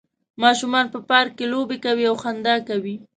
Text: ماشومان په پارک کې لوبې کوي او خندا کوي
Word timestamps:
ماشومان 0.43 0.85
په 0.93 0.99
پارک 1.09 1.31
کې 1.37 1.45
لوبې 1.51 1.77
کوي 1.85 2.05
او 2.09 2.15
خندا 2.23 2.55
کوي 2.67 2.95